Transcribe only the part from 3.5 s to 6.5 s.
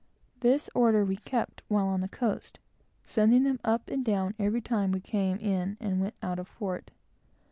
up and down every time we came in and went out of